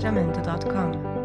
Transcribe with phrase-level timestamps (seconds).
[0.00, 1.19] jamendo.com.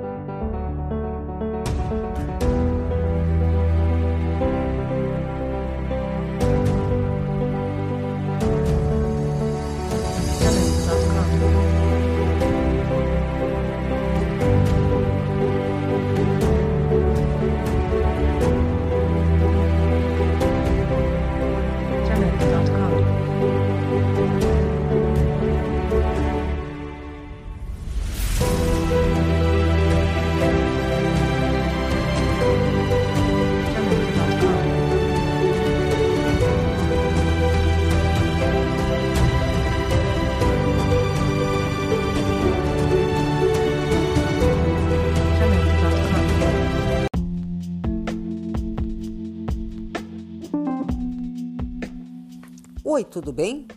[52.96, 53.68] Oi, tudo bem?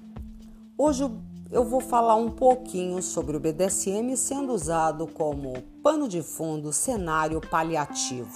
[0.79, 1.03] Hoje
[1.51, 7.41] eu vou falar um pouquinho sobre o BDSM sendo usado como pano de fundo, cenário
[7.41, 8.31] paliativo.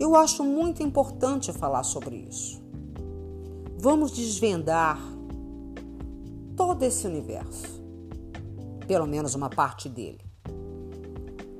[0.00, 2.60] Eu acho muito importante falar sobre isso.
[3.78, 4.98] Vamos desvendar
[6.56, 7.80] todo esse universo,
[8.88, 10.18] pelo menos uma parte dele.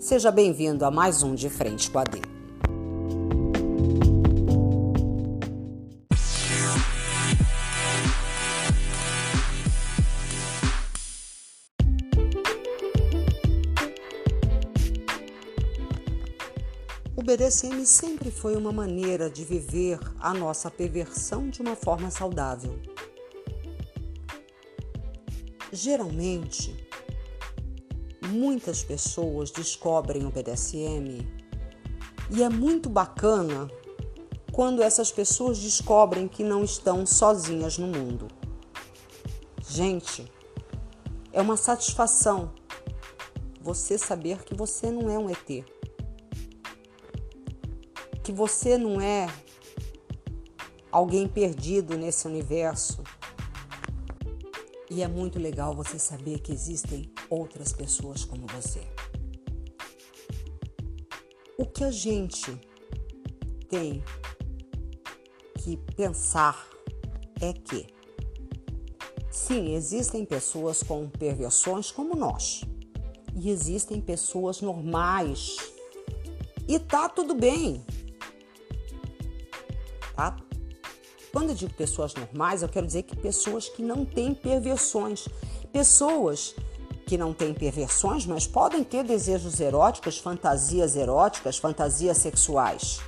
[0.01, 2.32] Seja bem-vindo a mais um De Frente com a D.
[17.33, 22.79] BDSM sempre foi uma maneira de viver a nossa perversão de uma forma saudável.
[25.73, 26.87] Geralmente,
[28.29, 31.27] muitas pessoas descobrem o BDSM
[32.31, 33.67] e é muito bacana
[34.53, 38.29] quando essas pessoas descobrem que não estão sozinhas no mundo.
[39.67, 40.31] Gente,
[41.33, 42.53] é uma satisfação
[43.59, 45.82] você saber que você não é um ET
[48.23, 49.27] que você não é
[50.91, 53.03] alguém perdido nesse universo.
[54.91, 58.83] E é muito legal você saber que existem outras pessoas como você.
[61.59, 62.55] O que a gente
[63.69, 64.05] tem
[65.59, 66.69] que pensar
[67.41, 67.87] é que,
[69.31, 72.63] sim, existem pessoas com perversões como nós,
[73.35, 75.57] e existem pessoas normais.
[76.69, 77.83] E tá tudo bem
[81.33, 85.27] Quando eu digo pessoas normais, eu quero dizer que pessoas que não têm perversões.
[85.73, 86.55] Pessoas
[87.07, 93.01] que não têm perversões, mas podem ter desejos eróticos, fantasias eróticas, fantasias sexuais.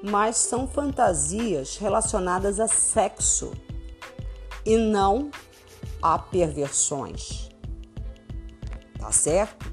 [0.00, 3.52] Mas são fantasias relacionadas a sexo
[4.64, 5.28] e não
[6.00, 7.48] a perversões.
[8.98, 9.72] Tá certo?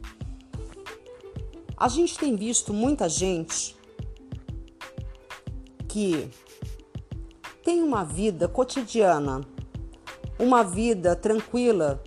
[1.77, 3.77] A gente tem visto muita gente
[5.87, 6.29] que
[7.69, 9.41] tem uma vida cotidiana,
[10.39, 12.01] uma vida tranquila,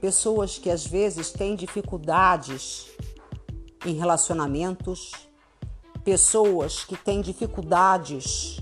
[0.00, 2.90] pessoas que às vezes têm dificuldades
[3.86, 5.12] em relacionamentos,
[6.02, 8.58] pessoas que têm dificuldades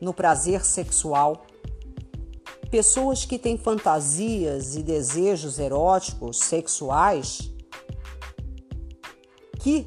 [0.00, 1.44] no prazer sexual,
[2.70, 7.52] pessoas que têm fantasias e desejos eróticos, sexuais,
[9.58, 9.84] que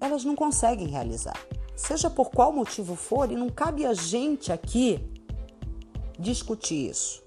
[0.00, 1.38] elas não conseguem realizar.
[1.86, 5.00] Seja por qual motivo for, e não cabe a gente aqui
[6.18, 7.22] discutir isso.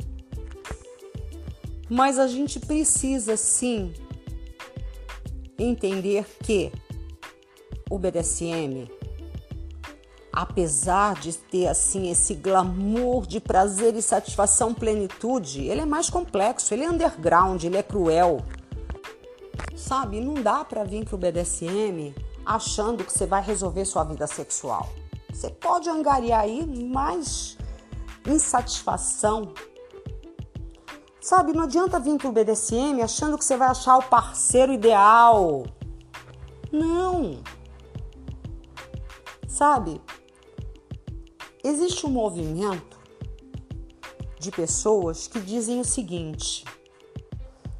[1.90, 3.94] Mas a gente precisa sim
[5.58, 6.74] entender que
[7.90, 8.92] o BDSM,
[10.34, 16.74] apesar de ter assim esse glamour de prazer e satisfação, plenitude, ele é mais complexo,
[16.74, 18.42] ele é underground, ele é cruel.
[19.74, 22.14] Sabe, não dá para vir pro BDSM
[22.50, 24.90] achando que você vai resolver sua vida sexual.
[25.32, 27.56] Você pode angariar aí mais
[28.28, 29.54] insatisfação.
[31.22, 35.64] Sabe, não adianta vir pro BDSM achando que você vai achar o parceiro ideal.
[36.72, 37.40] Não.
[39.48, 40.02] Sabe,
[41.64, 42.98] existe um movimento
[44.40, 46.66] de pessoas que dizem o seguinte: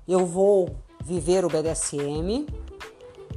[0.08, 2.46] eu vou viver o BDSM,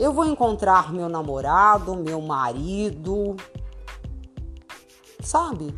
[0.03, 3.37] eu vou encontrar meu namorado, meu marido,
[5.23, 5.73] sabe?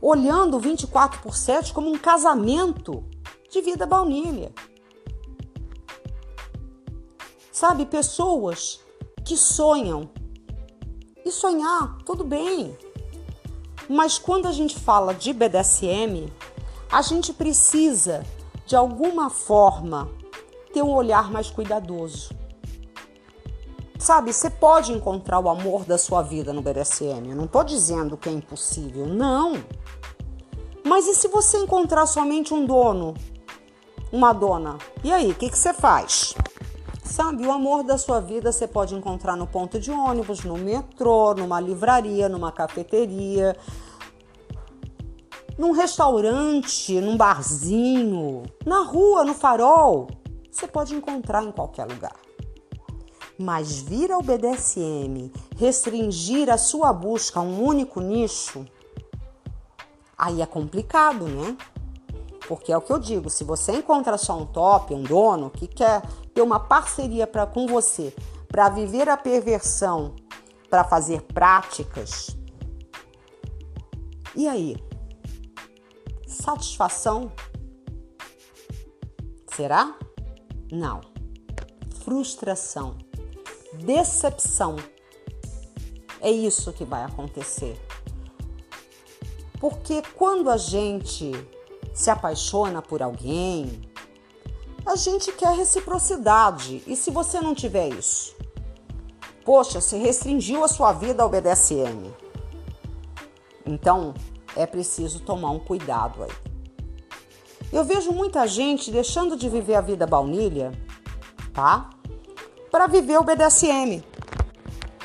[0.00, 3.04] Olhando 24 por 7 como um casamento
[3.50, 4.50] de vida baunilha.
[7.52, 8.80] Sabe, pessoas
[9.22, 10.08] que sonham.
[11.22, 12.74] E sonhar, tudo bem.
[13.90, 16.32] Mas quando a gente fala de BDSM,
[16.90, 18.24] a gente precisa
[18.64, 20.08] de alguma forma,
[20.72, 22.30] ter um olhar mais cuidadoso.
[23.98, 27.28] Sabe, você pode encontrar o amor da sua vida no BDSM.
[27.28, 29.62] Eu não estou dizendo que é impossível, não.
[30.82, 33.12] Mas e se você encontrar somente um dono,
[34.10, 34.78] uma dona?
[35.04, 36.34] E aí, o que, que você faz?
[37.04, 41.34] Sabe, o amor da sua vida você pode encontrar no ponto de ônibus, no metrô,
[41.34, 43.54] numa livraria, numa cafeteria,
[45.58, 50.08] num restaurante, num barzinho, na rua, no farol.
[50.50, 52.16] Você pode encontrar em qualquer lugar.
[53.38, 58.66] Mas vir ao BDSM, restringir a sua busca a um único nicho,
[60.16, 61.56] aí é complicado, né?
[62.46, 65.66] Porque é o que eu digo, se você encontra só um top, um dono que
[65.66, 66.02] quer
[66.34, 68.14] ter uma parceria para com você
[68.48, 70.16] para viver a perversão,
[70.68, 72.36] para fazer práticas,
[74.34, 74.76] e aí?
[76.26, 77.32] Satisfação?
[79.54, 79.96] Será?
[80.70, 81.00] Não.
[82.04, 82.96] Frustração
[83.72, 84.76] decepção.
[86.20, 87.80] É isso que vai acontecer.
[89.58, 91.32] Porque quando a gente
[91.94, 93.80] se apaixona por alguém,
[94.84, 96.82] a gente quer reciprocidade.
[96.86, 98.34] E se você não tiver isso?
[99.44, 102.14] Poxa, você restringiu a sua vida ao BDSM.
[103.64, 104.14] Então,
[104.56, 106.49] é preciso tomar um cuidado aí.
[107.72, 110.72] Eu vejo muita gente deixando de viver a vida baunilha,
[111.52, 111.90] tá?
[112.70, 114.02] para viver o BDSM.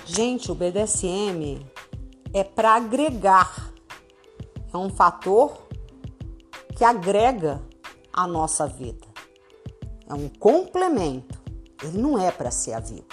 [0.06, 1.66] Gente, o BDSM
[2.34, 3.72] é para agregar.
[4.72, 5.58] É um fator
[6.76, 7.62] que agrega
[8.14, 9.08] a nossa vida.
[10.08, 11.42] É um complemento.
[11.82, 13.06] Ele não é para ser a vida.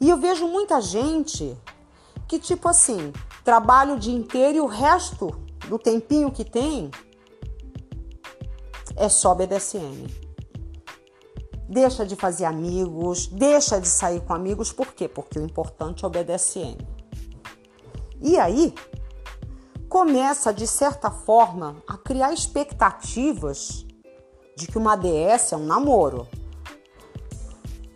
[0.00, 1.56] E eu vejo muita gente
[2.28, 3.12] que, tipo assim,
[3.44, 5.28] trabalha o dia inteiro e o resto
[5.68, 6.90] do tempinho que tem
[8.98, 10.28] é só BDSM
[11.68, 15.06] deixa de fazer amigos, deixa de sair com amigos, por quê?
[15.06, 16.78] Porque o importante é o BDSM.
[18.20, 18.74] E aí,
[19.88, 23.86] começa de certa forma a criar expectativas
[24.56, 26.26] de que uma DS é um namoro.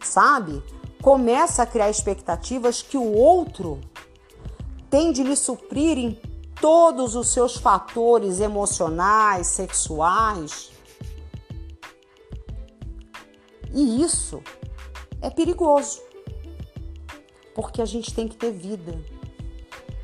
[0.03, 0.63] Sabe?
[1.03, 3.81] Começa a criar expectativas que o outro
[4.91, 6.21] tem de lhe suprir em
[6.61, 10.72] todos os seus fatores emocionais, sexuais,
[13.73, 14.43] e isso
[15.21, 16.01] é perigoso.
[17.55, 18.99] Porque a gente tem que ter vida.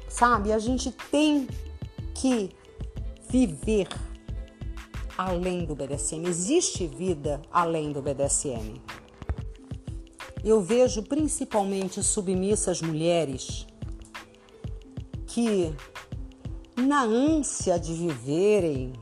[0.09, 0.53] Sabe?
[0.53, 1.47] A gente tem
[2.15, 2.51] que
[3.29, 3.89] viver
[5.17, 6.27] além do BDSM.
[6.27, 8.81] Existe vida além do BDSM.
[10.45, 13.67] Eu vejo principalmente submissas mulheres
[15.27, 15.75] que,
[16.77, 18.93] na ânsia de viverem,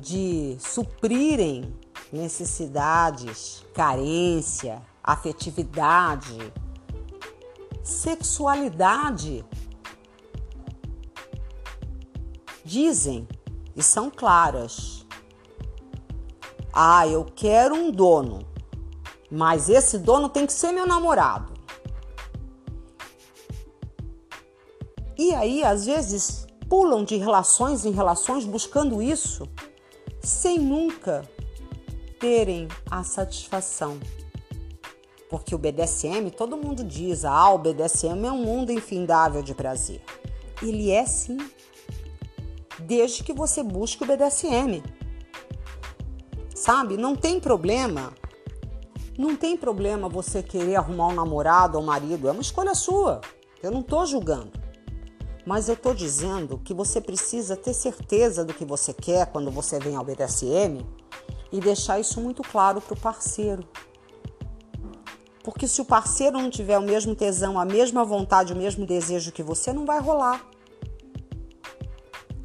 [0.00, 1.79] de suprirem
[2.12, 6.52] necessidades, carência, afetividade,
[7.82, 9.44] sexualidade.
[12.64, 13.26] Dizem
[13.74, 15.06] e são claras.
[16.72, 18.46] Ah, eu quero um dono,
[19.30, 21.52] mas esse dono tem que ser meu namorado.
[25.18, 29.46] E aí, às vezes, pulam de relações em relações buscando isso,
[30.22, 31.28] sem nunca
[32.20, 33.98] terem a satisfação.
[35.28, 40.02] Porque o BDSM, todo mundo diz, ah, o BDSM é um mundo infindável de prazer.
[40.62, 41.38] Ele é sim,
[42.78, 44.82] desde que você busque o BDSM.
[46.54, 46.96] Sabe?
[46.96, 48.12] Não tem problema.
[49.16, 53.20] Não tem problema você querer arrumar um namorado ou um marido, é uma escolha sua.
[53.62, 54.52] Eu não estou julgando.
[55.46, 59.78] Mas eu estou dizendo que você precisa ter certeza do que você quer quando você
[59.78, 60.84] vem ao BDSM
[61.52, 63.64] e deixar isso muito claro para o parceiro.
[65.42, 69.32] Porque se o parceiro não tiver o mesmo tesão, a mesma vontade, o mesmo desejo
[69.32, 70.44] que você, não vai rolar.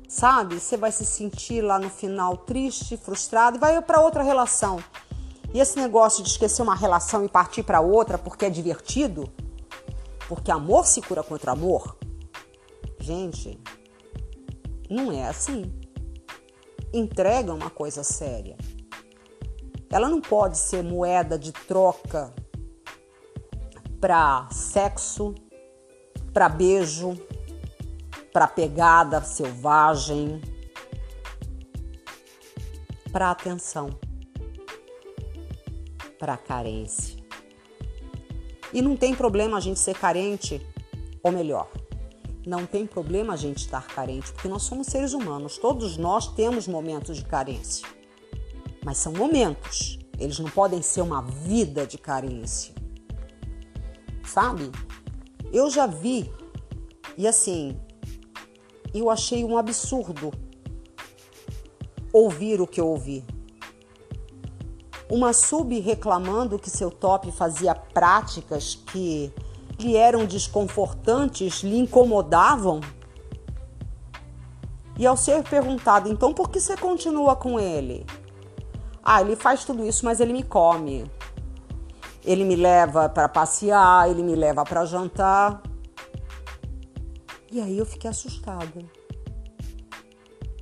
[0.08, 0.60] Sabe?
[0.60, 4.80] Você vai se sentir lá no final triste, frustrado e vai para outra relação.
[5.54, 9.30] E esse negócio de esquecer uma relação e partir para outra porque é divertido,
[10.28, 11.98] porque amor se cura contra amor.
[13.00, 13.60] Gente,
[14.90, 15.72] não é assim.
[16.94, 18.56] Entrega uma coisa séria.
[19.96, 22.34] Ela não pode ser moeda de troca
[24.02, 25.34] para sexo,
[26.34, 27.18] para beijo,
[28.34, 30.42] para pegada selvagem,
[33.10, 33.98] para atenção,
[36.20, 37.16] para carência.
[38.74, 40.62] E não tem problema a gente ser carente,
[41.24, 41.72] ou melhor,
[42.46, 46.68] não tem problema a gente estar carente, porque nós somos seres humanos, todos nós temos
[46.68, 47.95] momentos de carência.
[48.86, 50.00] Mas são momentos.
[50.18, 52.74] Eles não podem ser uma vida de carência.
[54.24, 54.72] Sabe?
[55.52, 56.32] Eu já vi
[57.18, 57.80] e assim,
[58.94, 60.32] eu achei um absurdo
[62.12, 63.24] ouvir o que eu ouvi.
[65.10, 69.32] Uma sub reclamando que seu top fazia práticas que
[69.80, 72.82] lhe eram desconfortantes, lhe incomodavam.
[74.98, 78.06] E ao ser perguntado, então por que você continua com ele?
[79.08, 81.06] Ah, ele faz tudo isso, mas ele me come.
[82.24, 85.62] Ele me leva para passear, ele me leva para jantar.
[87.52, 88.84] E aí eu fiquei assustada.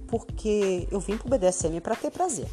[0.08, 2.50] Porque eu vim pro BDSM para ter prazer.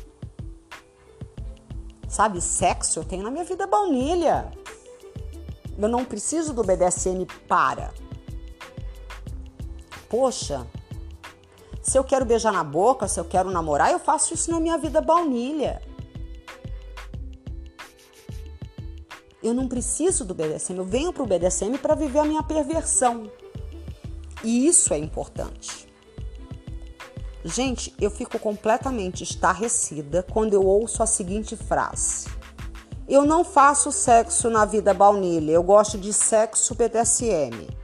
[2.09, 4.53] Sabe, sexo eu tenho na minha vida baunilha.
[5.77, 7.93] Eu não preciso do BDSM para.
[10.09, 10.65] Poxa,
[11.83, 14.77] se eu quero beijar na boca, se eu quero namorar, eu faço isso na minha
[14.77, 15.81] vida baunilha.
[19.43, 23.31] Eu não preciso do BDSM, eu venho para o BDSM para viver a minha perversão.
[24.45, 25.89] E isso é importante.
[27.43, 32.29] Gente, eu fico completamente estarrecida quando eu ouço a seguinte frase:
[33.09, 37.80] Eu não faço sexo na vida baunilha, eu gosto de sexo BDSM.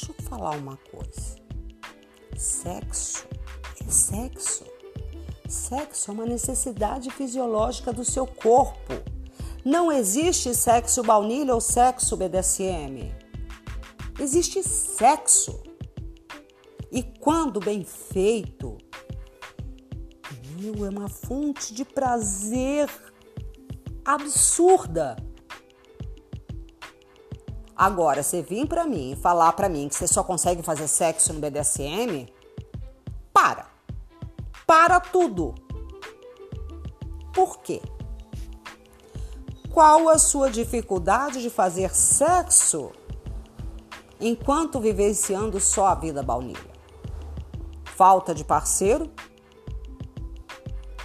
[0.00, 1.36] Deixa eu falar uma coisa.
[2.36, 3.26] Sexo
[3.86, 4.64] é sexo.
[5.46, 8.94] Sexo é uma necessidade fisiológica do seu corpo.
[9.62, 13.12] Não existe sexo baunilha ou sexo BDSM.
[14.18, 15.62] Existe sexo.
[16.90, 18.78] E quando bem feito,
[20.58, 22.88] meu, é uma fonte de prazer
[24.04, 25.16] absurda.
[27.80, 31.32] Agora, você vir para mim e falar para mim que você só consegue fazer sexo
[31.32, 32.30] no BDSM,
[33.32, 33.68] para.
[34.66, 35.54] Para tudo.
[37.32, 37.80] Por quê?
[39.72, 42.92] Qual a sua dificuldade de fazer sexo
[44.20, 46.60] enquanto vivenciando só a vida baunilha?
[47.84, 49.10] Falta de parceiro?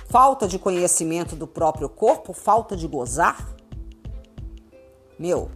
[0.10, 2.34] Falta de conhecimento do próprio corpo?
[2.34, 3.55] Falta de gozar?
[5.17, 5.50] Meu,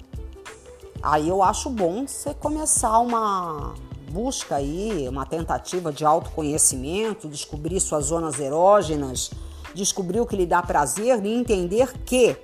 [1.01, 3.73] Aí eu acho bom você começar uma
[4.11, 9.31] busca aí, uma tentativa de autoconhecimento, descobrir suas zonas erógenas,
[9.73, 12.35] descobrir o que lhe dá prazer e entender que,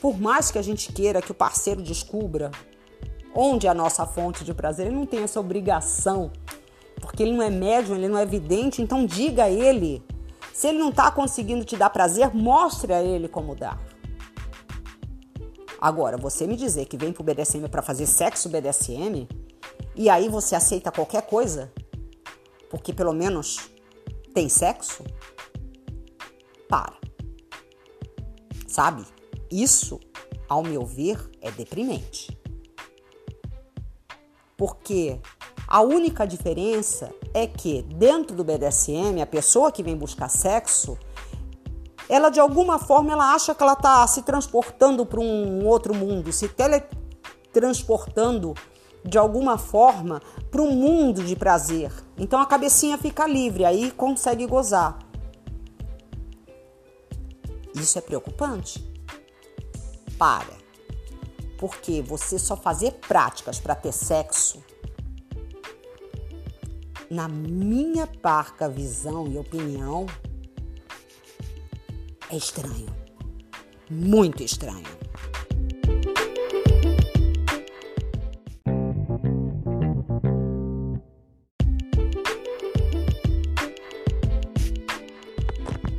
[0.00, 2.50] por mais que a gente queira que o parceiro descubra
[3.32, 6.32] onde é a nossa fonte de prazer, ele não tem essa obrigação,
[7.00, 10.02] porque ele não é médium, ele não é evidente, então diga a ele.
[10.52, 13.80] Se ele não está conseguindo te dar prazer, mostre a ele como dar.
[15.80, 19.26] Agora, você me dizer que vem pro BDSM para fazer sexo BDSM
[19.96, 21.72] e aí você aceita qualquer coisa,
[22.68, 23.70] porque pelo menos
[24.34, 25.02] tem sexo?
[26.68, 26.96] Para.
[28.68, 29.04] Sabe?
[29.50, 29.98] Isso,
[30.46, 32.38] ao meu ver, é deprimente.
[34.56, 35.18] Porque
[35.66, 40.98] a única diferença é que dentro do BDSM, a pessoa que vem buscar sexo,
[42.10, 46.32] ela de alguma forma ela acha que ela está se transportando para um outro mundo,
[46.32, 48.52] se teletransportando
[49.04, 51.92] de alguma forma para um mundo de prazer.
[52.18, 54.98] Então a cabecinha fica livre, aí consegue gozar.
[57.74, 58.84] Isso é preocupante?
[60.18, 60.58] Para.
[61.58, 64.60] Porque você só fazer práticas para ter sexo,
[67.08, 70.06] na minha parca visão e opinião,
[72.30, 72.86] é estranho.
[73.90, 74.86] Muito estranho.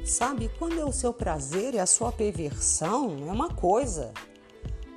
[0.05, 4.13] Sabe, quando é o seu prazer e a sua perversão, é uma coisa.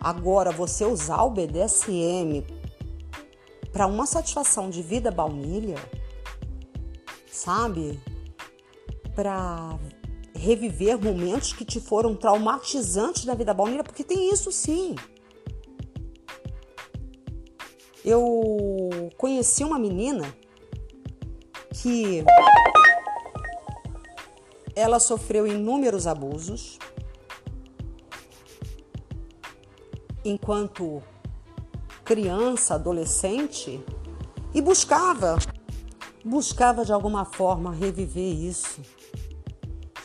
[0.01, 2.45] Agora, você usar o BDSM
[3.73, 5.79] para uma satisfação de vida baunilha,
[7.27, 7.99] sabe?
[9.15, 9.79] Para
[10.45, 14.95] reviver momentos que te foram traumatizantes da vida baunilha, porque tem isso sim.
[18.05, 20.33] Eu conheci uma menina
[21.73, 22.23] que
[24.77, 26.79] ela sofreu inúmeros abusos
[30.23, 31.03] enquanto
[32.05, 33.83] criança, adolescente
[34.53, 35.39] e buscava
[36.23, 38.81] buscava de alguma forma reviver isso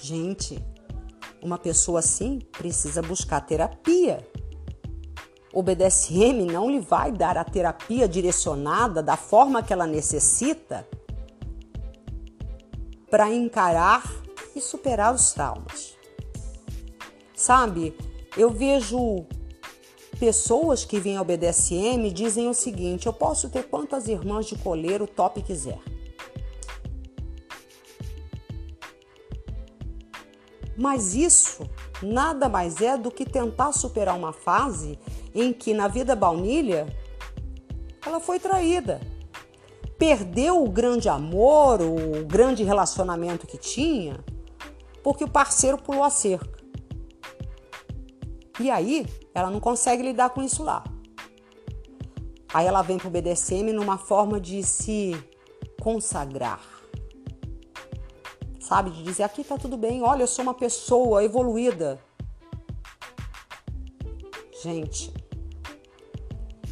[0.09, 0.59] Gente,
[1.39, 4.27] uma pessoa assim precisa buscar terapia.
[5.53, 10.83] O BDSM não lhe vai dar a terapia direcionada da forma que ela necessita
[13.07, 14.03] para encarar
[14.55, 15.95] e superar os traumas.
[17.35, 17.95] Sabe,
[18.35, 19.27] eu vejo
[20.19, 25.05] pessoas que vêm ao BDSM dizem o seguinte: eu posso ter quantas irmãs de coleiro
[25.05, 25.88] top quiser.
[30.79, 31.69] Mas isso
[32.01, 34.97] nada mais é do que tentar superar uma fase
[35.35, 36.87] em que na vida baunilha
[38.05, 39.01] ela foi traída.
[39.97, 44.23] Perdeu o grande amor, o grande relacionamento que tinha,
[45.03, 46.57] porque o parceiro pulou a cerca.
[48.57, 49.05] E aí
[49.35, 50.85] ela não consegue lidar com isso lá.
[52.53, 55.13] Aí ela vem para o BDSM numa forma de se
[55.81, 56.78] consagrar.
[58.69, 58.91] Sabe?
[58.91, 61.99] De dizer: aqui tá tudo bem, olha, eu sou uma pessoa evoluída.
[64.61, 65.11] Gente,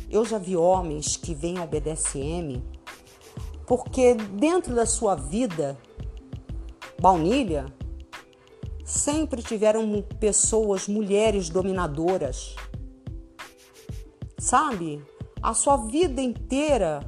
[0.08, 2.62] eu já vi homens que vêm ao BDSM
[3.66, 5.76] porque dentro da sua vida
[7.02, 7.66] baunilha
[8.86, 12.56] sempre tiveram pessoas, mulheres dominadoras.
[14.38, 15.04] Sabe?
[15.42, 17.00] A sua vida inteira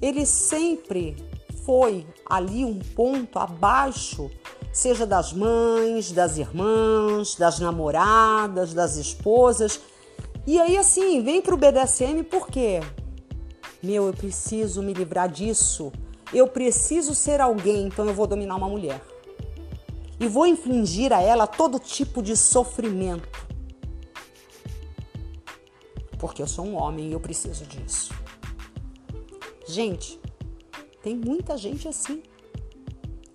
[0.00, 1.31] ele sempre
[1.64, 4.30] foi ali um ponto abaixo,
[4.72, 9.80] seja das mães, das irmãs, das namoradas, das esposas.
[10.46, 12.80] E aí assim, vem pro BDSM por quê?
[13.82, 15.92] Meu, eu preciso me livrar disso.
[16.32, 19.00] Eu preciso ser alguém, então eu vou dominar uma mulher
[20.22, 23.28] e vou infligir a ela todo tipo de sofrimento.
[26.16, 28.14] Porque eu sou um homem e eu preciso disso.
[29.66, 30.20] Gente,
[31.02, 32.22] tem muita gente assim.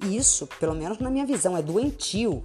[0.01, 2.43] Isso, pelo menos na minha visão, é doentio.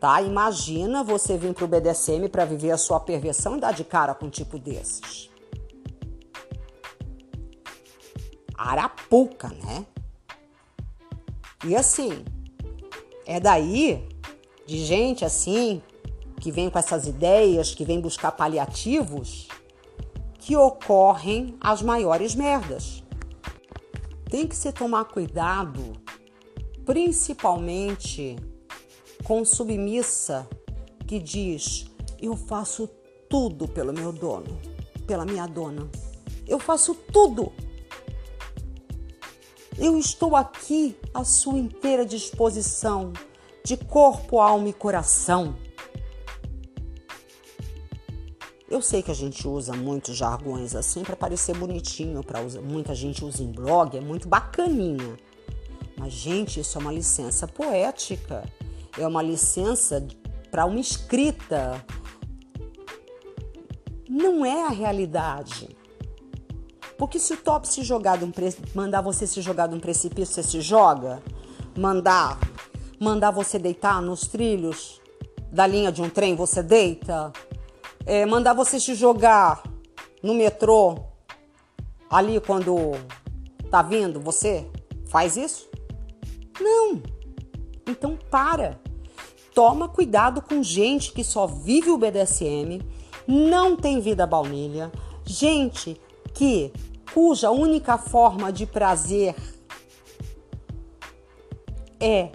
[0.00, 0.20] Tá?
[0.22, 4.26] Imagina você vir pro BDSM para viver a sua perversão e dar de cara com
[4.26, 5.28] um tipo desses.
[8.56, 9.86] Arapuca, né?
[11.64, 12.24] E assim,
[13.26, 14.06] é daí
[14.66, 15.82] de gente assim
[16.40, 19.48] que vem com essas ideias, que vem buscar paliativos,
[20.38, 22.97] que ocorrem as maiores merdas.
[24.28, 25.92] Tem que se tomar cuidado,
[26.84, 28.36] principalmente
[29.24, 30.46] com submissa
[31.06, 31.86] que diz:
[32.20, 32.88] Eu faço
[33.28, 34.58] tudo pelo meu dono,
[35.06, 35.88] pela minha dona.
[36.46, 37.52] Eu faço tudo.
[39.78, 43.12] Eu estou aqui à sua inteira disposição,
[43.64, 45.56] de corpo, alma e coração.
[48.70, 53.24] Eu sei que a gente usa muitos jargões assim para parecer bonitinho, para muita gente
[53.24, 55.16] usa em blog, é muito bacaninha.
[55.96, 58.44] Mas gente, isso é uma licença poética.
[58.96, 60.06] É uma licença
[60.50, 61.84] para uma escrita.
[64.08, 65.68] Não é a realidade.
[66.98, 68.54] Porque se o top se jogar de um pre...
[68.74, 71.22] mandar você se jogar de um precipício, você se joga.
[71.76, 72.38] Mandar,
[73.00, 75.00] mandar você deitar nos trilhos
[75.50, 77.32] da linha de um trem, você deita.
[78.08, 79.62] É, mandar você se jogar
[80.22, 80.98] no metrô
[82.08, 82.92] ali quando
[83.70, 84.66] tá vindo, você
[85.10, 85.68] faz isso?
[86.58, 87.02] Não.
[87.86, 88.80] Então para.
[89.54, 92.80] Toma cuidado com gente que só vive o BDSM,
[93.26, 94.90] não tem vida baunilha,
[95.22, 96.00] gente
[96.32, 96.72] que
[97.12, 99.34] cuja única forma de prazer
[102.00, 102.32] é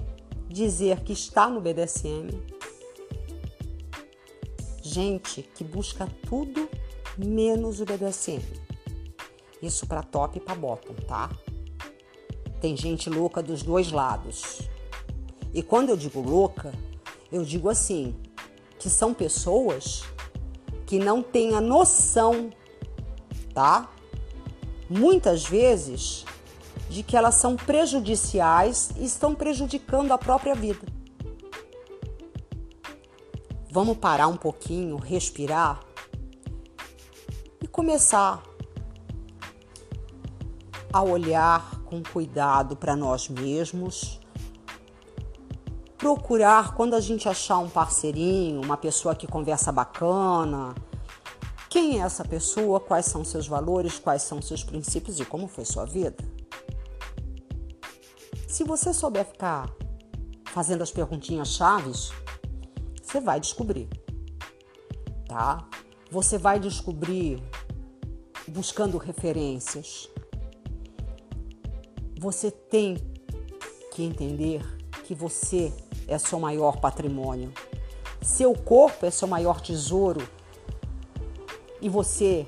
[0.47, 2.52] dizer que está no BDSM.
[4.93, 6.69] Gente que busca tudo
[7.17, 8.43] menos o BDSM.
[9.59, 11.31] Isso para top e para bottom, tá?
[12.61, 14.69] Tem gente louca dos dois lados.
[15.51, 16.71] E quando eu digo louca,
[17.31, 18.15] eu digo assim,
[18.77, 20.03] que são pessoas
[20.85, 22.51] que não têm a noção,
[23.51, 23.89] tá?
[24.87, 26.23] muitas vezes,
[26.87, 30.85] de que elas são prejudiciais e estão prejudicando a própria vida.
[33.73, 35.79] Vamos parar um pouquinho, respirar
[37.59, 38.43] e começar
[40.93, 44.19] a olhar com cuidado para nós mesmos.
[45.97, 50.75] Procurar, quando a gente achar um parceirinho, uma pessoa que conversa bacana,
[51.67, 52.79] quem é essa pessoa?
[52.79, 53.97] Quais são seus valores?
[53.97, 56.23] Quais são seus princípios e como foi sua vida?
[58.47, 59.67] Se você souber ficar
[60.45, 62.11] fazendo as perguntinhas chaves,
[63.13, 63.87] você vai descobrir,
[65.27, 65.69] tá?
[66.09, 67.43] Você vai descobrir
[68.47, 70.09] buscando referências.
[72.19, 72.97] Você tem
[73.91, 74.63] que entender
[75.03, 75.71] que você
[76.07, 77.53] é seu maior patrimônio.
[78.19, 80.27] Seu corpo é seu maior tesouro.
[81.79, 82.47] E você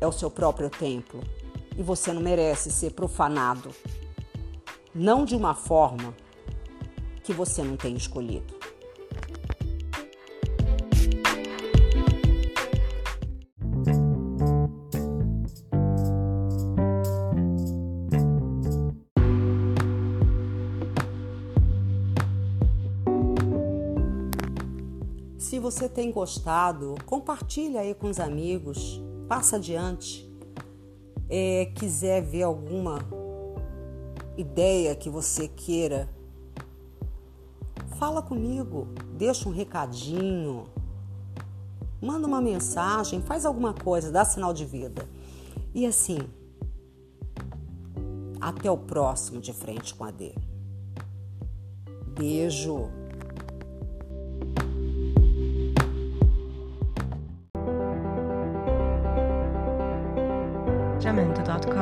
[0.00, 1.20] é o seu próprio templo.
[1.76, 3.74] E você não merece ser profanado.
[4.94, 6.14] Não de uma forma
[7.24, 8.53] que você não tem escolhido.
[25.74, 30.32] Você tem gostado, compartilha aí com os amigos, passa adiante.
[31.28, 33.00] É, quiser ver alguma
[34.36, 36.08] ideia que você queira,
[37.98, 40.66] fala comigo, deixa um recadinho,
[42.00, 45.08] manda uma mensagem, faz alguma coisa, dá sinal de vida.
[45.74, 46.18] E assim,
[48.40, 50.34] até o próximo de frente com a D.
[52.16, 53.03] Beijo.
[61.04, 61.73] Sacramento.com.